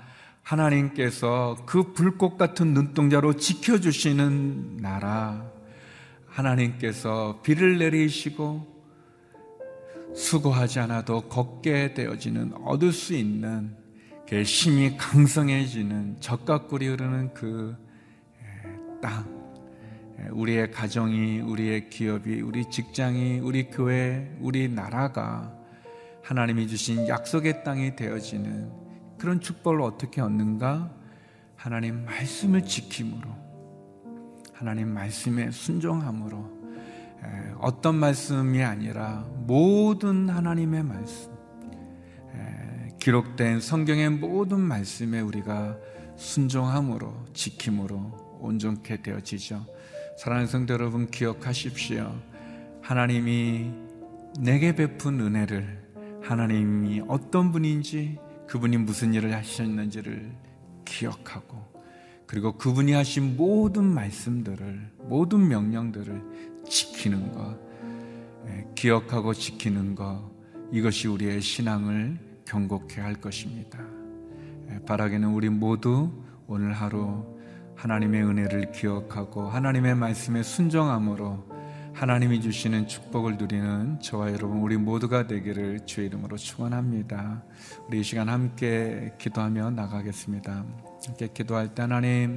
하나님께서 0.46 1.56
그 1.66 1.92
불꽃 1.92 2.38
같은 2.38 2.72
눈동자로 2.72 3.34
지켜주시는 3.34 4.76
나라, 4.76 5.44
하나님께서 6.26 7.40
비를 7.42 7.78
내리시고 7.78 8.64
수고하지 10.14 10.78
않아도 10.80 11.22
걷게 11.22 11.94
되어지는 11.94 12.52
얻을 12.64 12.92
수 12.92 13.14
있는 13.14 13.74
그 14.28 14.42
힘이 14.42 14.96
강성해지는 14.96 16.18
적각꿀이 16.20 16.86
흐르는 16.88 17.34
그 17.34 17.76
땅, 19.02 19.26
우리의 20.30 20.70
가정이, 20.70 21.40
우리의 21.40 21.90
기업이, 21.90 22.40
우리 22.40 22.64
직장이, 22.70 23.40
우리 23.40 23.68
교회, 23.68 24.34
우리 24.40 24.68
나라가 24.68 25.52
하나님이 26.22 26.66
주신 26.66 27.06
약속의 27.06 27.62
땅이 27.62 27.94
되어지는 27.94 28.85
그런 29.18 29.40
축복을 29.40 29.80
어떻게 29.80 30.20
얻는가? 30.20 30.90
하나님 31.56 32.04
말씀을 32.04 32.64
지킴으로, 32.64 33.28
하나님 34.52 34.88
말씀에 34.88 35.50
순종함으로, 35.50 36.56
어떤 37.58 37.96
말씀이 37.96 38.62
아니라 38.62 39.26
모든 39.46 40.28
하나님의 40.28 40.82
말씀, 40.84 41.32
기록된 43.00 43.60
성경의 43.60 44.10
모든 44.10 44.60
말씀에 44.60 45.20
우리가 45.20 45.78
순종함으로, 46.16 47.24
지킴으로 47.32 48.38
온전케 48.40 49.02
되어지죠. 49.02 49.64
사랑하는 50.18 50.46
성도 50.46 50.74
여러분 50.74 51.10
기억하십시오. 51.10 52.14
하나님이 52.82 53.72
내게 54.40 54.74
베푼 54.74 55.20
은혜를 55.20 55.86
하나님이 56.22 57.02
어떤 57.08 57.52
분인지 57.52 58.18
그분이 58.48 58.76
무슨 58.78 59.14
일을 59.14 59.34
하셨는지를 59.34 60.32
기억하고 60.84 61.76
그리고 62.26 62.52
그분이 62.56 62.92
하신 62.92 63.36
모든 63.36 63.84
말씀들을 63.84 64.90
모든 65.02 65.48
명령들을 65.48 66.64
지키는 66.68 67.32
것 67.32 67.58
예, 68.48 68.66
기억하고 68.74 69.34
지키는 69.34 69.94
것 69.94 70.30
이것이 70.72 71.08
우리의 71.08 71.40
신앙을 71.40 72.18
경고케 72.44 73.00
할 73.00 73.14
것입니다. 73.14 73.78
예, 74.70 74.78
바라기는 74.84 75.28
우리 75.28 75.48
모두 75.48 76.10
오늘 76.46 76.72
하루 76.72 77.24
하나님의 77.76 78.24
은혜를 78.24 78.72
기억하고 78.72 79.48
하나님의 79.48 79.94
말씀에 79.94 80.42
순종함으로 80.42 81.45
하나님이 81.96 82.42
주시는 82.42 82.88
축복을 82.88 83.38
누리는 83.38 84.00
저와 84.00 84.30
여러분 84.30 84.58
우리 84.58 84.76
모두가 84.76 85.26
되기를 85.26 85.86
주의 85.86 86.08
이름으로 86.08 86.36
축원합니다. 86.36 87.42
우리 87.88 88.00
이 88.00 88.02
시간 88.02 88.28
함께 88.28 89.14
기도하며 89.16 89.70
나가겠습니다. 89.70 90.62
함께 91.06 91.28
기도할 91.32 91.74
때 91.74 91.80
하나님 91.80 92.36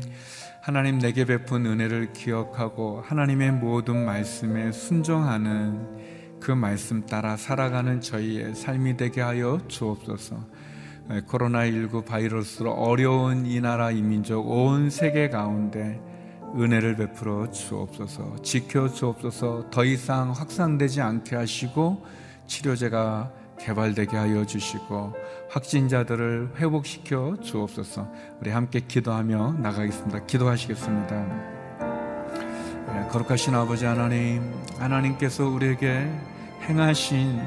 하나님 0.62 0.98
내게 1.00 1.26
베푼 1.26 1.66
은혜를 1.66 2.14
기억하고 2.14 3.02
하나님의 3.02 3.52
모든 3.52 4.06
말씀에 4.06 4.72
순종하는 4.72 6.40
그 6.40 6.52
말씀 6.52 7.06
따라 7.06 7.36
살아가는 7.36 8.00
저희의 8.00 8.56
삶이 8.56 8.96
되게 8.96 9.20
하여 9.20 9.60
주옵소서. 9.68 10.38
코로나19 11.28 12.06
바이러스로 12.06 12.72
어려운 12.72 13.46
이 13.46 13.60
나라 13.60 13.92
이 13.92 14.02
민족 14.02 14.50
온 14.50 14.90
세계 14.90 15.28
가운데 15.28 16.00
은혜를 16.58 16.96
베풀어 16.96 17.50
주옵소서, 17.52 18.42
지켜 18.42 18.88
주옵소서, 18.90 19.70
더 19.70 19.84
이상 19.84 20.32
확산되지 20.32 21.02
않게 21.02 21.36
하시고 21.36 22.06
치료제가 22.48 23.32
개발되게 23.60 24.16
하여 24.16 24.46
주시고 24.46 25.14
확진자들을 25.50 26.54
회복시켜 26.58 27.38
주옵소서. 27.42 28.08
우리 28.40 28.50
함께 28.50 28.80
기도하며 28.80 29.58
나가겠습니다. 29.60 30.26
기도하시겠습니다. 30.26 31.26
네, 32.88 33.08
거룩하신 33.12 33.54
아버지 33.54 33.86
하나님, 33.86 34.54
하나님께서 34.80 35.48
우리에게 35.48 36.10
행하신 36.64 37.40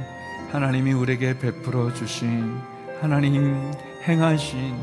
하나님이 0.52 0.92
우리에게 0.92 1.38
베풀어 1.38 1.92
주신 1.94 2.58
하나님 3.00 3.72
행하신 4.06 4.76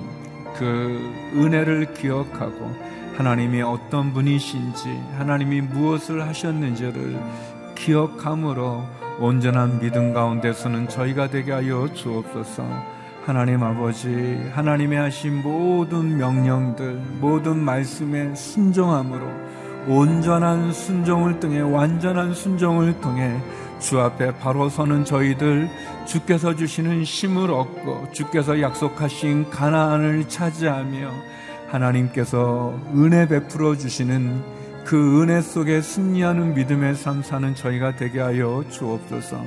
그 0.58 1.14
은혜를 1.36 1.94
기억하고 1.94 2.89
하나님이 3.20 3.62
어떤 3.62 4.14
분이신지 4.14 4.98
하나님이 5.18 5.60
무엇을 5.60 6.26
하셨는지를 6.26 7.22
기억함으로 7.76 8.86
온전한 9.20 9.82
믿음 9.82 10.14
가운데서는 10.14 10.88
저희가 10.88 11.30
되게 11.30 11.52
하여 11.52 11.94
주옵소서. 11.94 12.64
하나님 13.26 13.62
아버지, 13.62 14.50
하나님의 14.54 15.00
하신 15.00 15.44
모든 15.44 16.18
명령들, 16.18 16.94
모든 17.20 17.58
말씀에 17.60 18.34
순종함으로 18.36 19.28
온전한 19.90 20.72
순종을 20.72 21.42
통해 21.42 21.60
완전한 21.60 22.34
순종을 22.34 23.02
통해 23.02 23.38
주 23.80 24.00
앞에 24.00 24.38
바로 24.38 24.70
서는 24.70 25.04
저희들 25.04 25.70
주께서 26.06 26.56
주시는 26.56 27.04
힘을 27.04 27.52
얻고 27.52 28.14
주께서 28.14 28.62
약속하신 28.62 29.50
가나안을 29.50 30.30
차지하며 30.30 31.40
하나님께서 31.72 32.74
은혜 32.96 33.28
베풀어 33.28 33.76
주시는 33.76 34.60
그 34.86 35.22
은혜 35.22 35.42
속에 35.42 35.82
승리하는 35.82 36.56
믿음의 36.56 36.96
삶 36.96 37.22
사는 37.22 37.54
저희가 37.54 37.96
되게 37.96 38.20
하여 38.20 38.64
주옵소서. 38.70 39.44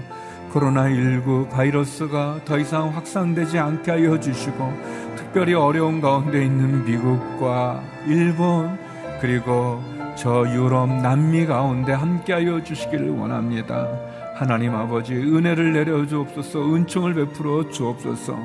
코로나19 0.53 1.51
바이러스가 1.51 2.41
더 2.45 2.59
이상 2.59 2.95
확산되지 2.95 3.59
않게 3.59 3.91
하여 3.91 4.21
주시고 4.21 4.73
특별히 5.17 5.55
어려운 5.55 6.01
가운데 6.01 6.45
있는 6.45 6.85
미국과 6.85 7.83
일본 8.07 8.79
그리고 9.21 9.83
저 10.15 10.45
유럽 10.53 10.89
남미 10.89 11.47
가운데 11.47 11.93
함께 11.93 12.35
하여 12.35 12.63
주시기를 12.63 13.11
원합니다. 13.11 14.12
하나님 14.43 14.75
아버지 14.75 15.15
은혜를 15.15 15.73
내려 15.73 16.05
주옵소서 16.05 16.75
은총을 16.75 17.15
베풀어 17.15 17.71
주옵소서 17.71 18.37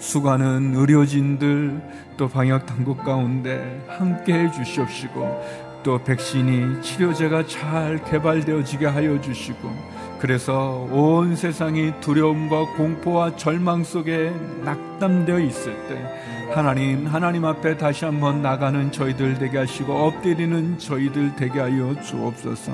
수많은 0.00 0.74
의료진들 0.74 1.80
또 2.16 2.28
방역 2.28 2.66
당국 2.66 3.04
가운데 3.04 3.80
함께 3.86 4.32
해 4.32 4.50
주시옵시고 4.50 5.44
또 5.84 6.02
백신이 6.02 6.82
치료제가 6.82 7.46
잘 7.46 8.02
개발되어지게 8.02 8.84
하여 8.86 9.20
주시고 9.20 9.70
그래서 10.18 10.88
온 10.90 11.36
세상이 11.36 12.00
두려움과 12.00 12.74
공포와 12.76 13.36
절망 13.36 13.84
속에 13.84 14.32
낙담되어 14.64 15.38
있을 15.38 15.72
때 15.86 16.50
하나님 16.52 17.06
하나님 17.06 17.44
앞에 17.44 17.76
다시 17.76 18.04
한번 18.04 18.42
나가는 18.42 18.90
저희들 18.90 19.38
되게 19.38 19.58
하시고 19.58 19.92
엎드리는 19.92 20.78
저희들 20.78 21.36
되게 21.36 21.60
하여 21.60 21.94
주옵소서. 22.02 22.72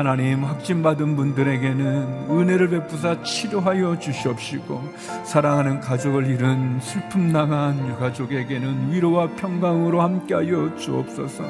하나님 0.00 0.44
확진받은 0.44 1.14
분들에게는 1.14 2.30
은혜를 2.30 2.70
베푸사 2.70 3.22
치료하여 3.22 3.98
주시옵시고 3.98 4.82
사랑하는 5.24 5.80
가족을 5.80 6.26
잃은 6.26 6.80
슬픔 6.80 7.30
당한 7.34 7.86
유가족에게는 7.86 8.94
위로와 8.94 9.28
평강으로 9.36 10.00
함께하여 10.00 10.74
주옵소서. 10.76 11.44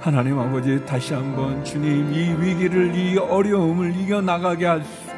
하나님 0.00 0.38
아버지 0.38 0.82
다시 0.86 1.12
한번 1.12 1.62
주님 1.62 2.10
이 2.14 2.30
위기를 2.40 2.96
이 2.96 3.18
어려움을 3.18 3.94
이겨 3.94 4.22
나가게 4.22 4.64
할수 4.64 5.09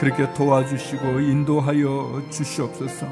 그렇게 0.00 0.32
도와주시고 0.32 1.20
인도하여 1.20 2.22
주시옵소서. 2.30 3.06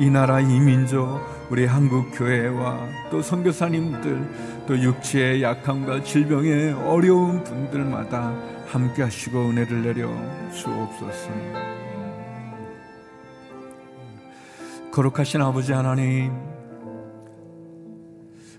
이 0.00 0.10
나라 0.10 0.40
이 0.40 0.58
민족 0.58 1.20
우리 1.48 1.66
한국 1.66 2.10
교회와 2.10 2.88
또 3.12 3.22
선교사님들 3.22 4.64
또 4.66 4.76
육체의 4.76 5.40
약함과 5.40 6.02
질병의 6.02 6.72
어려운 6.72 7.44
분들마다 7.44 8.34
함께 8.66 9.04
하시고 9.04 9.50
은혜를 9.50 9.82
내려 9.82 10.08
주옵소서. 10.50 11.30
거룩하신 14.90 15.42
아버지 15.42 15.72
하나님 15.72 16.32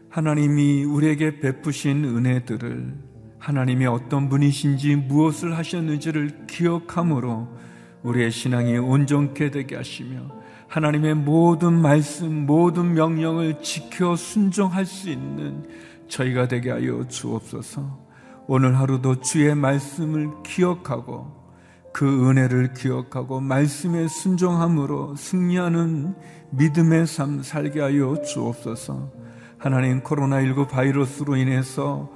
하나님이 0.07 0.85
우리에게 0.85 1.41
베푸신 1.41 2.05
은혜들을 2.05 2.93
하나님이 3.39 3.87
어떤 3.87 4.29
분이신지 4.29 4.95
무엇을 4.95 5.57
하셨는지를 5.57 6.45
기억함으로 6.47 7.49
우리의 8.03 8.31
신앙이 8.31 8.77
온전케 8.77 9.51
되게 9.51 9.75
하시며 9.75 10.21
하나님의 10.67 11.15
모든 11.15 11.73
말씀, 11.73 12.45
모든 12.45 12.93
명령을 12.93 13.61
지켜 13.61 14.15
순종할 14.15 14.85
수 14.85 15.09
있는 15.09 15.65
저희가 16.07 16.47
되게 16.47 16.71
하여 16.71 17.07
주옵소서. 17.07 18.03
오늘 18.47 18.77
하루도 18.77 19.21
주의 19.21 19.55
말씀을 19.55 20.29
기억하고 20.43 21.43
그 21.93 22.27
은혜를 22.29 22.73
기억하고 22.73 23.39
말씀에 23.39 24.07
순종함으로 24.07 25.15
승리하는 25.15 26.15
믿음의 26.49 27.05
삶 27.05 27.43
살게 27.43 27.79
하여 27.79 28.21
주옵소서. 28.21 29.11
하나님 29.59 30.01
코로나19 30.01 30.67
바이러스로 30.67 31.35
인해서 31.37 32.11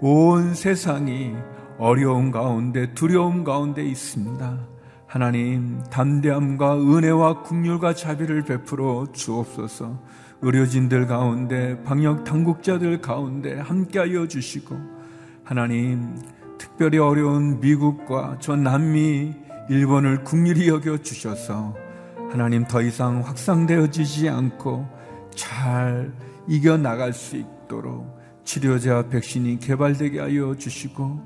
온 0.00 0.54
세상이 0.54 1.34
어려움 1.78 2.30
가운데 2.30 2.92
두려움 2.94 3.42
가운데 3.44 3.82
있습니다. 3.84 4.73
하나님 5.14 5.80
담대함과 5.90 6.74
은혜와 6.76 7.42
국률과 7.42 7.94
자비를 7.94 8.42
베풀어 8.42 9.06
주옵소서. 9.12 9.96
의료진들 10.42 11.06
가운데 11.06 11.80
방역 11.84 12.24
당국자들 12.24 13.00
가운데 13.00 13.60
함께하여 13.60 14.26
주시고 14.26 14.76
하나님 15.44 16.18
특별히 16.58 16.98
어려운 16.98 17.60
미국과 17.60 18.38
저 18.40 18.56
남미 18.56 19.32
일본을 19.70 20.24
국률이 20.24 20.66
여겨 20.66 21.02
주셔서 21.02 21.76
하나님 22.32 22.64
더 22.64 22.82
이상 22.82 23.20
확산되어지지 23.20 24.28
않고 24.28 24.84
잘 25.36 26.12
이겨 26.48 26.76
나갈 26.76 27.12
수 27.12 27.36
있도록 27.36 28.20
치료제와 28.42 29.10
백신이 29.10 29.60
개발되게 29.60 30.18
하여 30.18 30.56
주시고 30.56 31.20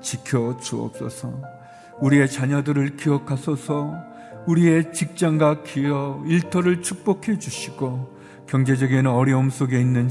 지켜 0.00 0.56
주옵소서. 0.56 1.63
우리의 2.00 2.28
자녀들을 2.28 2.96
기억하소서. 2.96 4.14
우리의 4.46 4.92
직장과 4.92 5.62
기업, 5.62 6.26
일터를 6.26 6.82
축복해 6.82 7.38
주시고 7.38 8.14
경제적인 8.46 9.06
어려움 9.06 9.48
속에 9.48 9.80
있는 9.80 10.10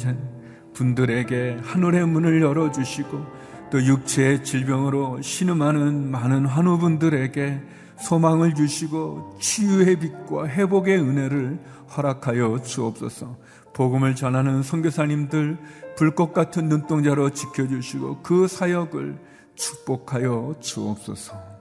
분들에게 0.74 1.60
하늘의 1.64 2.08
문을 2.08 2.42
열어 2.42 2.72
주시고 2.72 3.26
또 3.70 3.84
육체의 3.84 4.44
질병으로 4.44 5.22
신음하는 5.22 6.10
많은 6.10 6.46
환우분들에게 6.46 7.62
소망을 8.00 8.56
주시고 8.56 9.38
치유의 9.40 10.00
빛과 10.00 10.48
회복의 10.48 10.98
은혜를 10.98 11.60
허락하여 11.96 12.62
주옵소서. 12.64 13.38
복음을 13.74 14.16
전하는 14.16 14.62
선교사님들 14.62 15.58
불꽃 15.96 16.34
같은 16.34 16.70
눈동자로 16.70 17.32
지켜주시고 17.32 18.22
그 18.24 18.48
사역을 18.48 19.18
축복하여 19.56 20.56
주옵소서. 20.60 21.53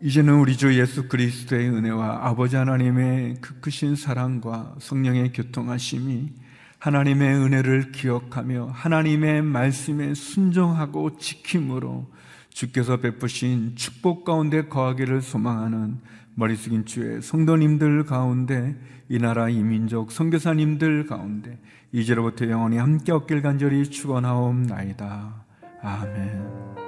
이제는 0.00 0.34
우리 0.34 0.56
주 0.56 0.78
예수 0.78 1.08
그리스도의 1.08 1.70
은혜와 1.70 2.28
아버지 2.28 2.54
하나님의 2.54 3.38
그 3.40 3.58
크신 3.60 3.96
사랑과 3.96 4.76
성령의 4.78 5.32
교통하심이 5.32 6.32
하나님의 6.78 7.34
은혜를 7.34 7.90
기억하며 7.90 8.70
하나님의 8.72 9.42
말씀에 9.42 10.14
순종하고 10.14 11.16
지킴으로 11.16 12.06
주께서 12.50 12.98
베푸신 12.98 13.74
축복 13.74 14.24
가운데 14.24 14.68
거하기를 14.68 15.20
소망하는 15.20 15.98
머리 16.36 16.54
숙인 16.54 16.84
주의 16.84 17.20
성도님들 17.20 18.04
가운데 18.04 18.76
이 19.08 19.18
나라 19.18 19.48
이민족 19.48 20.12
선교사님들 20.12 21.06
가운데 21.06 21.58
이제로부터 21.90 22.48
영원히 22.48 22.76
함께 22.76 23.10
얻길 23.10 23.42
간절히 23.42 23.90
축원하옵나이다. 23.90 25.44
아멘. 25.82 26.87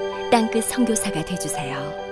땅끝 0.31 0.63
성교사가 0.63 1.25
되주세요 1.25 2.10